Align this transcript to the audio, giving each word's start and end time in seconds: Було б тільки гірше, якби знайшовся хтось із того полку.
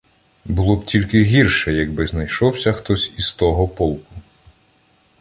Було 0.45 0.75
б 0.75 0.85
тільки 0.85 1.23
гірше, 1.23 1.73
якби 1.73 2.07
знайшовся 2.07 2.73
хтось 2.73 3.13
із 3.17 3.31
того 3.31 3.67
полку. 3.67 4.13